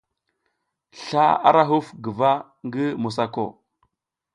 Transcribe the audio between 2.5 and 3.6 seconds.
ngi mosako.